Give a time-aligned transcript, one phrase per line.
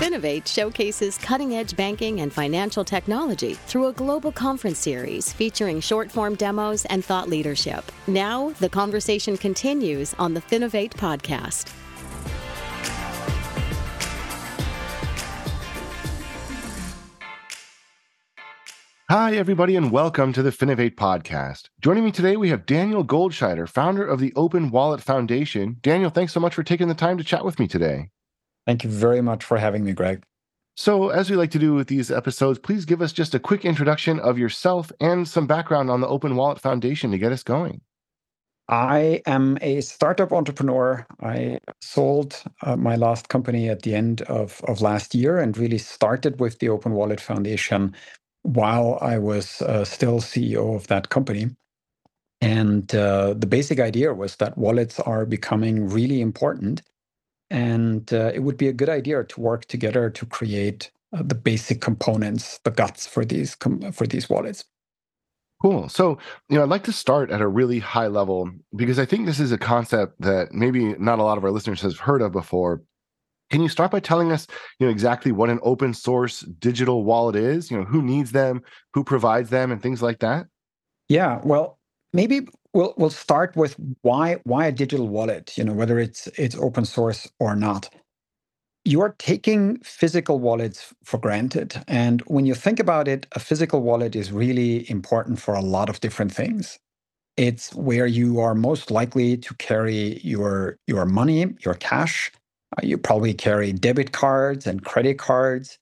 [0.00, 6.10] Finovate showcases cutting edge banking and financial technology through a global conference series featuring short
[6.10, 7.92] form demos and thought leadership.
[8.06, 11.70] Now, the conversation continues on the Finovate podcast.
[19.10, 21.68] Hi, everybody, and welcome to the Finovate podcast.
[21.82, 25.76] Joining me today, we have Daniel Goldscheider, founder of the Open Wallet Foundation.
[25.82, 28.08] Daniel, thanks so much for taking the time to chat with me today.
[28.66, 30.24] Thank you very much for having me, Greg.
[30.76, 33.64] So, as we like to do with these episodes, please give us just a quick
[33.64, 37.82] introduction of yourself and some background on the Open Wallet Foundation to get us going.
[38.68, 41.06] I am a startup entrepreneur.
[41.22, 45.78] I sold uh, my last company at the end of, of last year and really
[45.78, 47.94] started with the Open Wallet Foundation
[48.42, 51.50] while I was uh, still CEO of that company.
[52.40, 56.82] And uh, the basic idea was that wallets are becoming really important.
[57.50, 61.34] And uh, it would be a good idea to work together to create uh, the
[61.34, 64.64] basic components, the guts for these com- for these wallets.
[65.60, 65.88] Cool.
[65.88, 69.26] So, you know, I'd like to start at a really high level because I think
[69.26, 72.32] this is a concept that maybe not a lot of our listeners has heard of
[72.32, 72.82] before.
[73.50, 74.46] Can you start by telling us,
[74.78, 77.70] you know, exactly what an open source digital wallet is?
[77.70, 78.62] You know, who needs them,
[78.94, 80.46] who provides them, and things like that?
[81.08, 81.78] Yeah, well,
[82.12, 85.56] maybe we'll we'll start with why why a digital wallet.
[85.58, 87.90] You know, whether it's it's open source or not.
[88.84, 93.82] You are taking physical wallets for granted, and when you think about it, a physical
[93.82, 96.78] wallet is really important for a lot of different things.
[97.36, 102.32] It's where you are most likely to carry your your money, your cash
[102.78, 105.78] uh, you probably carry debit cards and credit cards,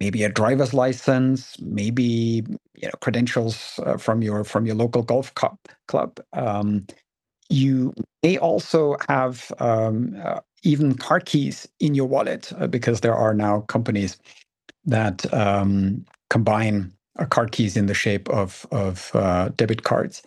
[0.00, 2.44] maybe a driver's license, maybe
[2.76, 5.58] you know credentials uh, from your from your local golf club.
[5.88, 6.20] club.
[6.34, 6.86] Um,
[7.50, 13.14] you may also have um, uh, even car keys in your wallet uh, because there
[13.14, 14.18] are now companies
[14.86, 20.22] that um, combine uh, car keys in the shape of of uh, debit cards.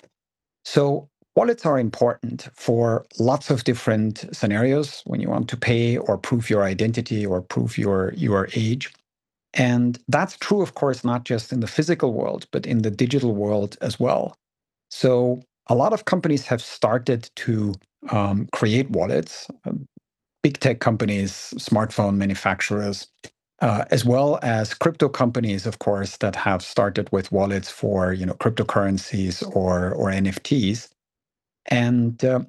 [0.66, 6.18] So Wallets are important for lots of different scenarios when you want to pay or
[6.18, 8.94] prove your identity or prove your, your age.
[9.56, 13.36] And that's true, of course, not just in the physical world, but in the digital
[13.36, 14.36] world as well.
[14.92, 17.76] So a lot of companies have started to
[18.12, 19.88] um, create wallets, um,
[20.44, 23.08] big tech companies, smartphone manufacturers,
[23.62, 28.26] uh, as well as crypto companies, of course, that have started with wallets for you
[28.26, 30.90] know cryptocurrencies or or NFTs.
[31.68, 32.42] And uh,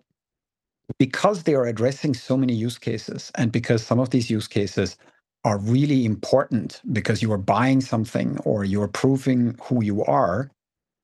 [0.98, 4.96] because they are addressing so many use cases, and because some of these use cases
[5.46, 10.50] are really important because you are buying something or you're proving who you are,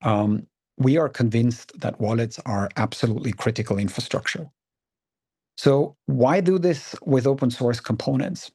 [0.02, 0.46] um,
[0.78, 4.50] we are convinced that wallets are absolutely critical infrastructure.
[5.56, 8.52] So, why do this with open source components?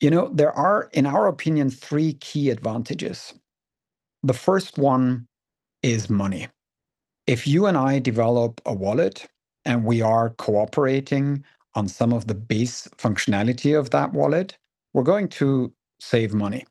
[0.00, 3.34] You know, there are, in our opinion, three key advantages.
[4.24, 5.26] The first one
[5.82, 6.48] is money
[7.28, 9.28] if you and I develop a wallet
[9.66, 11.44] and we are cooperating
[11.78, 14.58] on some of the base functionality of that wallet,
[14.94, 16.66] we're going to save money.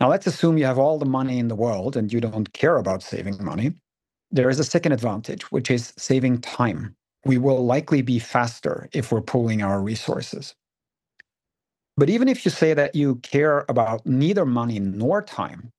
[0.00, 2.78] Now, let's assume you have all the money in the world and you don't care
[2.78, 3.74] about saving money.
[4.30, 6.96] There is a second advantage, which is saving time.
[7.24, 10.54] We will likely be faster if we're pooling our resources.
[11.96, 15.70] But even if you say that you care about neither money nor time,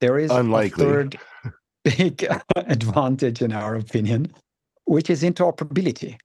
[0.00, 0.84] there is Unlikely.
[0.84, 1.20] a third
[1.84, 2.26] big
[2.56, 4.32] advantage, in our opinion,
[4.86, 6.18] which is interoperability.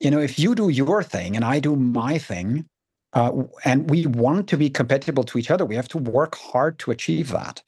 [0.00, 2.66] You know, if you do your thing and I do my thing,
[3.14, 3.32] uh,
[3.64, 6.90] and we want to be compatible to each other, we have to work hard to
[6.92, 7.62] achieve that.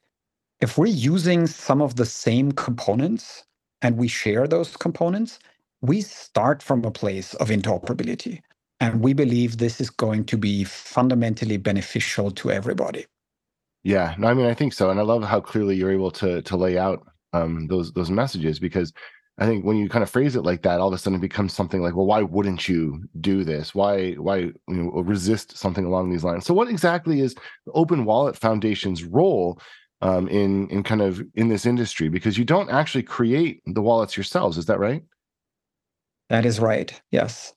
[0.60, 3.44] If we're using some of the same components
[3.82, 5.38] and we share those components,
[5.82, 8.40] we start from a place of interoperability.
[8.80, 13.06] And we believe this is going to be fundamentally beneficial to everybody.
[13.84, 16.42] Yeah, no, I mean, I think so, and I love how clearly you're able to
[16.42, 18.92] to lay out um, those those messages because
[19.40, 21.22] I think when you kind of phrase it like that, all of a sudden it
[21.22, 23.74] becomes something like, well, why wouldn't you do this?
[23.74, 26.44] Why why you know, resist something along these lines?
[26.44, 29.60] So, what exactly is the Open Wallet Foundation's role
[30.02, 32.08] um, in in kind of in this industry?
[32.08, 35.02] Because you don't actually create the wallets yourselves, is that right?
[36.28, 37.00] That is right.
[37.10, 37.54] Yes.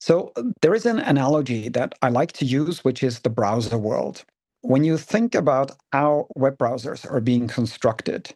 [0.00, 0.32] So
[0.62, 4.24] there is an analogy that I like to use, which is the browser world
[4.66, 8.32] when you think about how web browsers are being constructed,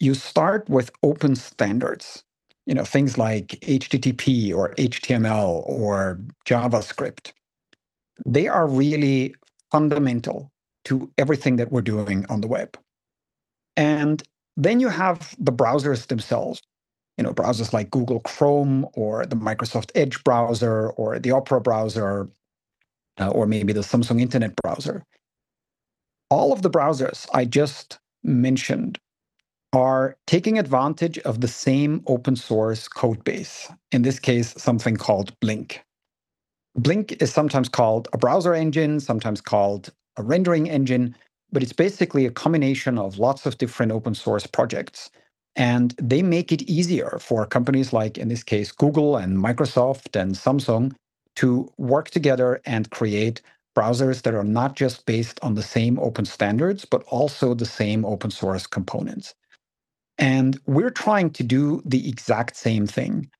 [0.00, 2.24] you start with open standards,
[2.66, 7.32] you know, things like HTTP or HTML or JavaScript.
[8.26, 9.34] They are really
[9.70, 10.50] fundamental
[10.86, 12.78] to everything that we're doing on the web.
[13.76, 14.22] And
[14.56, 16.62] then you have the browsers themselves,
[17.18, 22.28] you know, browsers like Google Chrome or the Microsoft Edge browser or the Opera browser
[23.20, 25.04] uh, or maybe the Samsung Internet browser.
[26.30, 28.98] All of the browsers I just mentioned
[29.72, 35.38] are taking advantage of the same open source code base, in this case, something called
[35.40, 35.82] Blink.
[36.76, 41.14] Blink is sometimes called a browser engine, sometimes called a rendering engine,
[41.52, 45.10] but it's basically a combination of lots of different open source projects.
[45.56, 50.34] And they make it easier for companies like, in this case, Google and Microsoft and
[50.34, 50.94] Samsung
[51.36, 53.42] to work together and create
[53.78, 58.04] browsers that are not just based on the same open standards, but also the same
[58.04, 59.34] open source components.
[60.18, 63.30] And we're trying to do the exact same thing.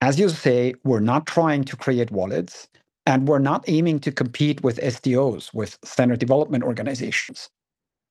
[0.00, 2.68] As you say, we're not trying to create wallets,
[3.06, 7.48] and we're not aiming to compete with SDOs, with standard development organizations.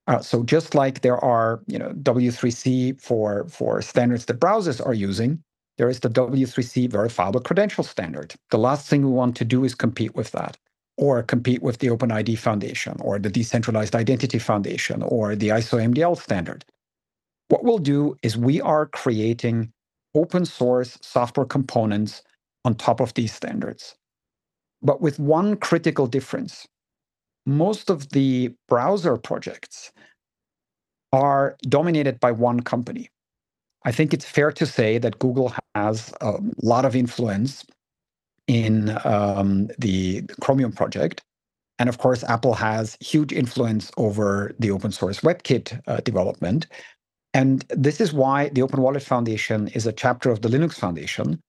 [0.06, 4.94] Uh, so just like there are, you know, W3C for for standards that browsers are
[4.94, 5.42] using,
[5.78, 8.34] there is the W3C verifiable credential standard.
[8.50, 10.58] The last thing we want to do is compete with that,
[10.98, 16.20] or compete with the OpenID Foundation, or the Decentralized Identity Foundation, or the ISO MDL
[16.20, 16.64] standard.
[17.52, 19.74] What we'll do is we are creating
[20.14, 22.22] open source software components
[22.64, 23.94] on top of these standards,
[24.80, 26.66] but with one critical difference.
[27.44, 29.92] Most of the browser projects
[31.12, 33.10] are dominated by one company.
[33.84, 37.66] I think it's fair to say that Google has a lot of influence
[38.48, 41.20] in um, the Chromium project.
[41.78, 46.66] And of course, Apple has huge influence over the open source WebKit uh, development.
[47.34, 51.40] And this is why the Open Wallet Foundation is a chapter of the Linux Foundation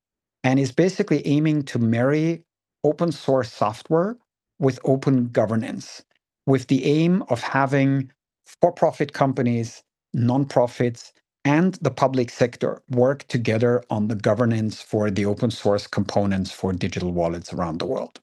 [0.44, 2.44] and is basically aiming to marry
[2.85, 4.18] open source software
[4.59, 6.03] with open governance,
[6.47, 8.12] with the aim of having
[8.45, 9.83] for profit companies,
[10.15, 11.13] nonprofits,
[11.45, 16.74] and the public sector work together on the governance for the open source components for
[16.74, 18.21] digital wallets around the world.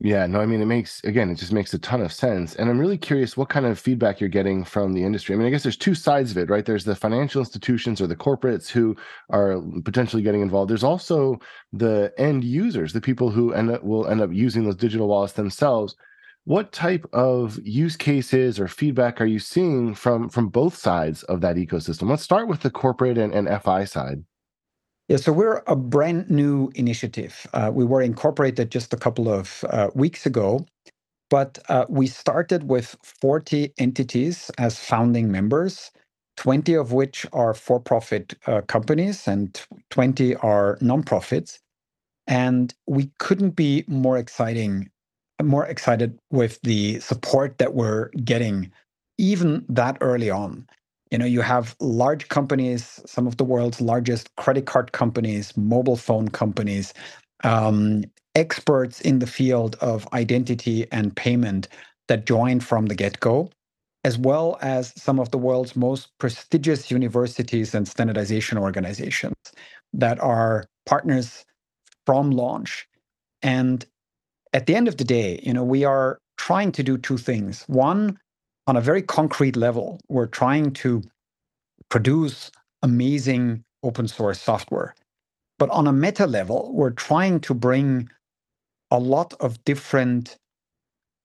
[0.00, 2.56] Yeah, no, I mean, it makes, again, it just makes a ton of sense.
[2.56, 5.34] And I'm really curious what kind of feedback you're getting from the industry.
[5.34, 6.64] I mean, I guess there's two sides of it, right?
[6.64, 8.96] There's the financial institutions or the corporates who
[9.30, 10.68] are potentially getting involved.
[10.68, 11.38] There's also
[11.72, 15.34] the end users, the people who end up, will end up using those digital wallets
[15.34, 15.94] themselves.
[16.44, 21.40] What type of use cases or feedback are you seeing from from both sides of
[21.40, 22.10] that ecosystem?
[22.10, 24.24] Let's start with the corporate and, and FI side.
[25.08, 27.46] Yeah, so we're a brand new initiative.
[27.54, 30.66] Uh, we were incorporated just a couple of uh, weeks ago,
[31.30, 35.92] but uh, we started with 40 entities as founding members,
[36.38, 39.60] 20 of which are for profit uh, companies and
[39.90, 41.58] 20 are nonprofits.
[42.26, 44.90] And we couldn't be more exciting,
[45.42, 48.72] more excited with the support that we're getting
[49.18, 50.66] even that early on.
[51.14, 55.96] You know, you have large companies, some of the world's largest credit card companies, mobile
[55.96, 56.92] phone companies,
[57.44, 58.02] um,
[58.34, 61.68] experts in the field of identity and payment
[62.08, 63.48] that joined from the get go,
[64.02, 69.36] as well as some of the world's most prestigious universities and standardization organizations
[69.92, 71.44] that are partners
[72.06, 72.88] from launch.
[73.42, 73.86] And
[74.52, 77.64] at the end of the day, you know, we are trying to do two things.
[77.68, 78.18] One,
[78.66, 81.02] on a very concrete level, we're trying to
[81.90, 82.50] produce
[82.82, 84.94] amazing open source software.
[85.58, 88.08] But on a meta level, we're trying to bring
[88.90, 90.36] a lot of different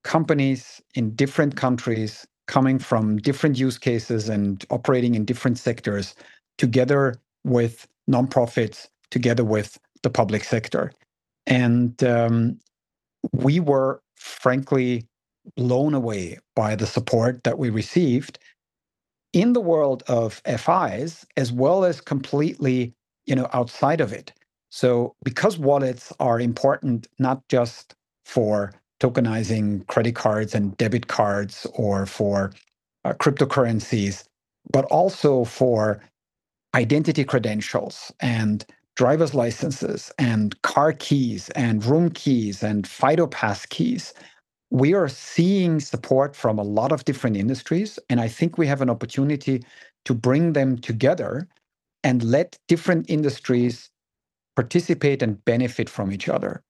[0.03, 6.15] companies in different countries coming from different use cases and operating in different sectors
[6.57, 10.91] together with nonprofits, together with the public sector.
[11.45, 12.59] And um,
[13.33, 15.05] we were frankly
[15.57, 18.39] blown away by the support that we received
[19.33, 22.93] in the world of FIs as well as completely,
[23.27, 24.33] you know, outside of it.
[24.71, 32.07] So because wallets are important not just for tokenizing credit cards and debit cards or
[32.07, 32.53] for
[33.05, 34.25] uh, cryptocurrencies,
[34.73, 36.01] but also for
[36.75, 38.65] identity credentials and
[38.97, 44.13] driver's licenses and car keys and room keys and FIDO-Pass keys
[44.71, 47.99] we are seeing support from a lot of different industries.
[48.09, 49.63] And I think we have an opportunity
[50.05, 51.47] to bring them together
[52.03, 53.89] and let different industries
[54.55, 56.63] participate and benefit from each other.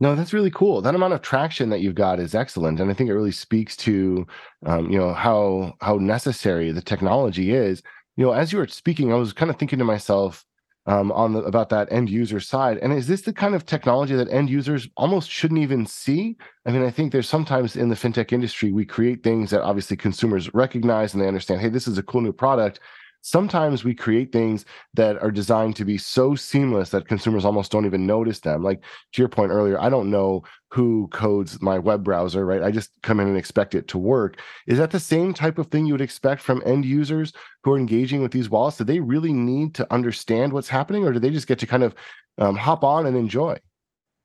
[0.00, 0.80] No, that's really cool.
[0.80, 3.76] That amount of traction that you've got is excellent, and I think it really speaks
[3.78, 4.26] to,
[4.64, 7.82] um, you know, how how necessary the technology is.
[8.16, 10.44] You know, as you were speaking, I was kind of thinking to myself,
[10.86, 12.78] um, on the, about that end user side.
[12.78, 16.36] And is this the kind of technology that end users almost shouldn't even see?
[16.66, 19.96] I mean, I think there's sometimes in the fintech industry we create things that obviously
[19.96, 21.60] consumers recognize and they understand.
[21.60, 22.80] Hey, this is a cool new product.
[23.22, 27.86] Sometimes we create things that are designed to be so seamless that consumers almost don't
[27.86, 28.62] even notice them.
[28.62, 32.62] Like to your point earlier, I don't know who codes my web browser, right?
[32.62, 34.40] I just come in and expect it to work.
[34.66, 37.32] Is that the same type of thing you would expect from end users
[37.64, 38.78] who are engaging with these wallets?
[38.78, 41.82] Do they really need to understand what's happening, or do they just get to kind
[41.82, 41.94] of
[42.38, 43.58] um, hop on and enjoy?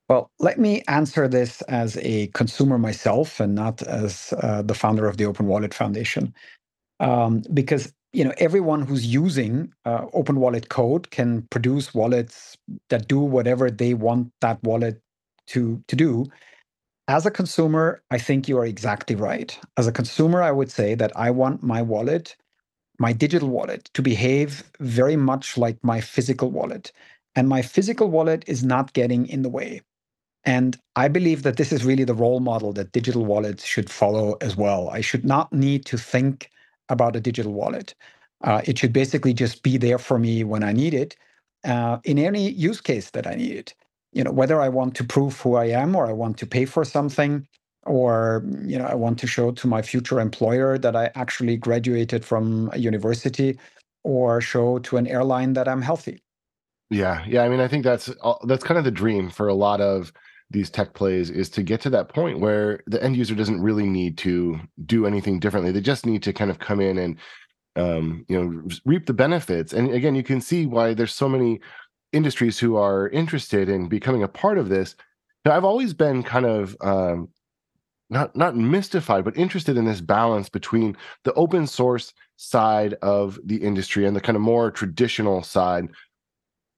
[0.08, 5.08] Well, let me answer this as a consumer myself and not as uh, the founder
[5.08, 6.32] of the Open Wallet Foundation.
[7.00, 12.56] Um, because you know everyone who's using uh, open wallet code can produce wallets
[12.90, 15.00] that do whatever they want that wallet
[15.48, 16.26] to to do.
[17.08, 19.58] As a consumer i think you are exactly right.
[19.78, 22.36] As a consumer i would say that i want my wallet
[23.00, 26.92] my digital wallet to behave very much like my physical wallet.
[27.36, 29.82] And my physical wallet is not getting in the way.
[30.44, 34.36] And I believe that this is really the role model that digital wallets should follow
[34.42, 34.90] as well.
[34.90, 36.50] I should not need to think
[36.88, 37.94] about a digital wallet.
[38.42, 41.16] Uh, it should basically just be there for me when I need it,
[41.64, 43.74] uh, in any use case that I need it.
[44.12, 46.64] You know, whether I want to prove who I am, or I want to pay
[46.64, 47.46] for something,
[47.84, 52.24] or you know, I want to show to my future employer that I actually graduated
[52.24, 53.58] from a university,
[54.04, 56.22] or show to an airline that I'm healthy.
[56.90, 57.42] Yeah, yeah.
[57.42, 60.12] I mean, I think that's uh, that's kind of the dream for a lot of
[60.50, 63.86] these tech plays is to get to that point where the end user doesn't really
[63.86, 65.72] need to do anything differently.
[65.72, 67.16] They just need to kind of come in and
[67.74, 69.72] um, you know reap the benefits.
[69.72, 71.60] And again, you can see why there's so many
[72.12, 74.94] industries who are interested in becoming a part of this.
[75.44, 77.28] Now, I've always been kind of um,
[78.08, 83.56] not not mystified, but interested in this balance between the open source side of the
[83.56, 85.88] industry and the kind of more traditional side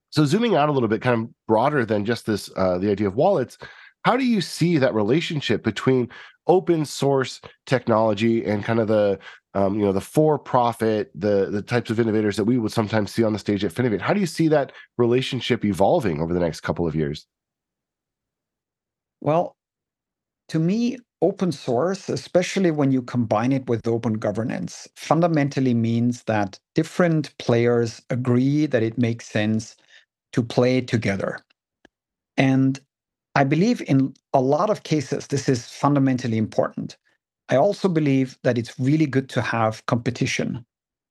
[0.09, 3.07] so zooming out a little bit, kind of broader than just this, uh, the idea
[3.07, 3.57] of wallets.
[4.05, 6.09] How do you see that relationship between
[6.47, 9.19] open source technology and kind of the
[9.53, 13.23] um, you know the for-profit the the types of innovators that we would sometimes see
[13.23, 14.01] on the stage at Finovate?
[14.01, 17.25] How do you see that relationship evolving over the next couple of years?
[19.21, 19.55] Well,
[20.49, 26.59] to me, open source, especially when you combine it with open governance, fundamentally means that
[26.75, 29.75] different players agree that it makes sense
[30.33, 31.39] to play together.
[32.37, 32.79] And
[33.35, 36.97] I believe in a lot of cases, this is fundamentally important.
[37.49, 40.65] I also believe that it's really good to have competition.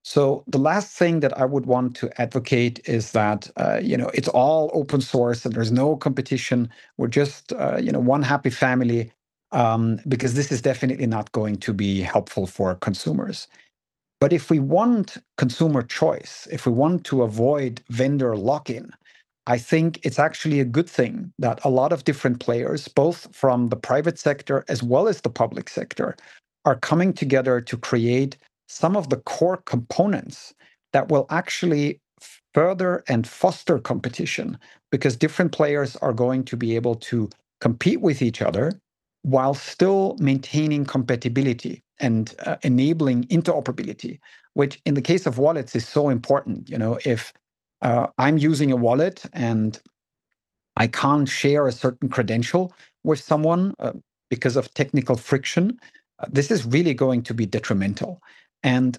[0.04, 4.10] So the last thing that I would want to advocate is that uh, you know
[4.14, 6.70] it's all open source and there's no competition.
[6.98, 9.12] We're just uh, you know one happy family
[9.52, 13.48] um, because this is definitely not going to be helpful for consumers.
[14.20, 18.92] But if we want consumer choice, if we want to avoid vendor lock-in,
[19.48, 23.70] I think it's actually a good thing that a lot of different players, both from
[23.70, 26.16] the private sector as well as the public sector,
[26.66, 28.38] are coming together to create
[28.68, 30.54] some of the core components
[30.94, 32.00] that will actually
[32.54, 34.58] further and foster competition
[34.92, 38.72] because different players are going to be able to compete with each other
[39.24, 44.20] while still maintaining compatibility and uh, enabling interoperability
[44.54, 47.32] which in the case of wallets is so important you know if
[47.82, 49.80] uh, I'm using a wallet and
[50.76, 53.94] I can't share a certain credential with someone uh,
[54.30, 55.78] because of technical friction,
[56.20, 58.22] uh, this is really going to be detrimental.
[58.64, 58.98] And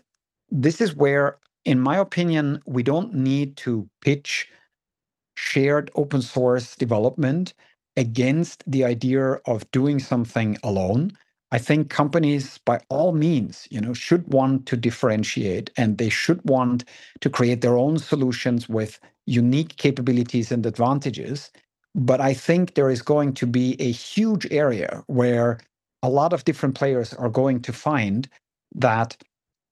[0.51, 4.50] this is where, in my opinion, we don't need to pitch
[5.36, 7.53] shared open source development
[7.98, 11.12] against the idea of doing something alone.
[11.51, 16.41] I think companies, by all means, you know, should want to differentiate and they should
[16.46, 16.86] want
[17.22, 21.51] to create their own solutions with unique capabilities and advantages.
[21.96, 25.60] But I think there is going to be a huge area where
[26.03, 28.29] a lot of different players are going to find
[28.75, 29.18] that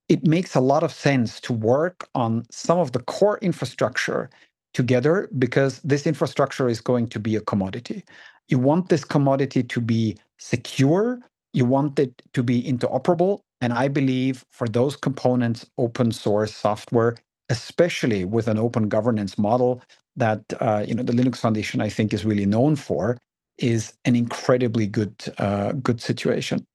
[0.08, 4.30] it makes a lot of sense to work on some of the core infrastructure
[4.74, 8.04] together because this infrastructure is going to be a commodity.
[8.50, 11.20] You want this commodity to be secure,
[11.58, 13.42] you want it to be interoperable.
[13.62, 17.18] And I believe for those components, open source software,
[17.50, 19.84] especially with an open governance model
[20.18, 23.18] that uh, you know the Linux Foundation I think is really known for,
[23.60, 26.66] is an incredibly good uh, good situation.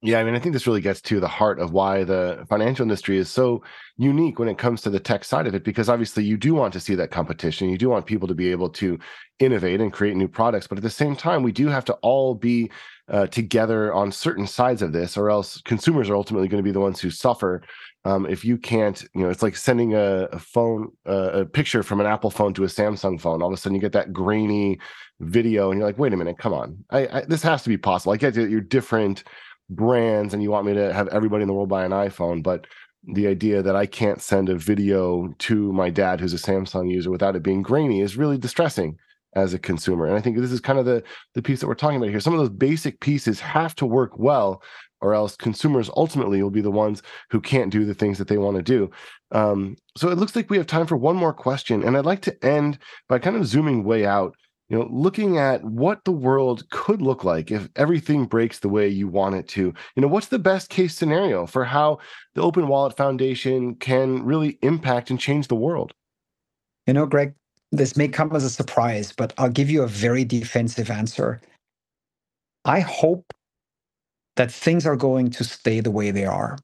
[0.00, 2.84] Yeah, I mean, I think this really gets to the heart of why the financial
[2.84, 3.64] industry is so
[3.96, 6.72] unique when it comes to the tech side of it, because obviously you do want
[6.74, 7.68] to see that competition.
[7.68, 8.96] You do want people to be able to
[9.40, 10.68] innovate and create new products.
[10.68, 12.70] But at the same time, we do have to all be
[13.08, 16.72] uh, together on certain sides of this, or else consumers are ultimately going to be
[16.72, 17.62] the ones who suffer.
[18.04, 21.82] Um, if you can't, you know, it's like sending a, a phone, uh, a picture
[21.82, 23.42] from an Apple phone to a Samsung phone.
[23.42, 24.78] All of a sudden, you get that grainy
[25.18, 26.84] video, and you're like, "Wait a minute, come on!
[26.90, 29.24] I, I, this has to be possible." I get that you're different
[29.70, 32.66] brands and you want me to have everybody in the world buy an iPhone, but
[33.14, 37.10] the idea that I can't send a video to my dad who's a Samsung user
[37.10, 38.96] without it being grainy is really distressing
[39.34, 40.06] as a consumer.
[40.06, 41.02] And I think this is kind of the
[41.34, 42.20] the piece that we're talking about here.
[42.20, 44.62] Some of those basic pieces have to work well,
[45.00, 48.38] or else consumers ultimately will be the ones who can't do the things that they
[48.38, 48.90] want to do.
[49.32, 52.22] Um, so it looks like we have time for one more question, and I'd like
[52.22, 54.34] to end by kind of zooming way out.
[54.68, 58.86] You know, looking at what the world could look like if everything breaks the way
[58.86, 59.72] you want it to.
[59.96, 62.00] You know, what's the best case scenario for how
[62.34, 65.94] the Open Wallet Foundation can really impact and change the world?
[66.86, 67.34] You know, Greg,
[67.72, 71.40] this may come as a surprise, but I'll give you a very defensive answer.
[72.66, 73.32] I hope
[74.36, 76.58] that things are going to stay the way they are.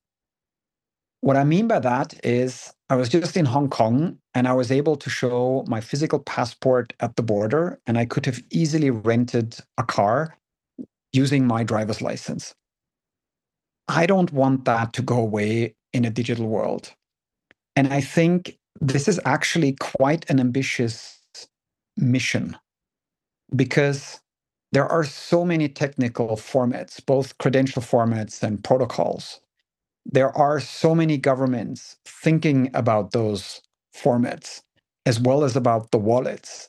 [1.24, 4.70] What I mean by that is, I was just in Hong Kong and I was
[4.70, 9.56] able to show my physical passport at the border, and I could have easily rented
[9.78, 10.36] a car
[11.14, 12.54] using my driver's license.
[13.88, 16.92] I don't want that to go away in a digital world.
[17.74, 21.20] And I think this is actually quite an ambitious
[21.96, 22.54] mission
[23.56, 24.20] because
[24.72, 29.40] there are so many technical formats, both credential formats and protocols.
[30.06, 33.60] There are so many governments thinking about those
[33.96, 34.62] formats
[35.06, 36.68] as well as about the wallets.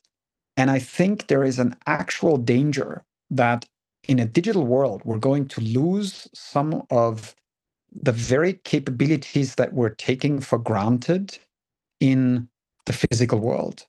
[0.57, 3.65] And I think there is an actual danger that
[4.07, 7.35] in a digital world, we're going to lose some of
[7.93, 11.39] the very capabilities that we're taking for granted
[11.99, 12.49] in
[12.85, 13.85] the physical world.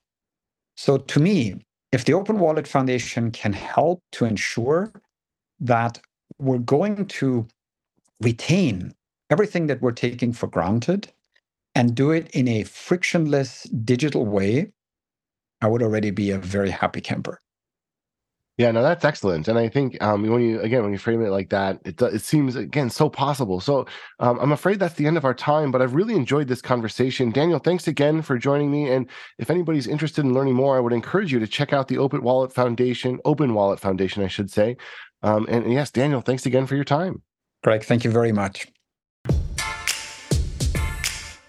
[0.76, 1.56] So, to me,
[1.92, 4.92] if the Open Wallet Foundation can help to ensure
[5.60, 6.00] that
[6.38, 7.46] we're going to
[8.22, 8.94] retain
[9.30, 11.12] everything that we're taking for granted
[11.74, 14.72] and do it in a frictionless digital way,
[15.60, 17.40] I would already be a very happy camper.
[18.58, 21.28] Yeah, no, that's excellent, and I think um, when you again when you frame it
[21.28, 23.60] like that, it it seems again so possible.
[23.60, 23.86] So
[24.18, 27.30] um, I'm afraid that's the end of our time, but I've really enjoyed this conversation.
[27.30, 28.90] Daniel, thanks again for joining me.
[28.90, 31.98] And if anybody's interested in learning more, I would encourage you to check out the
[31.98, 34.78] Open Wallet Foundation, Open Wallet Foundation, I should say.
[35.22, 37.20] Um, and, and yes, Daniel, thanks again for your time.
[37.62, 38.66] Greg, thank you very much.